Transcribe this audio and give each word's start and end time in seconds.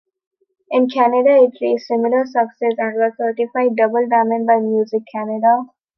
In 0.71 0.89
Canada, 0.89 1.43
it 1.43 1.59
reached 1.61 1.85
similar 1.85 2.25
success 2.25 2.73
and 2.79 2.95
was 2.95 3.13
certified 3.17 3.75
double 3.75 4.07
diamond 4.09 4.47
by 4.47 4.57
Music 4.57 5.03
Canada. 5.13 5.65